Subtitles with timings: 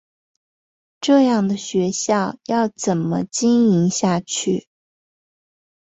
[0.99, 4.67] 这样的学校要怎么经营下去？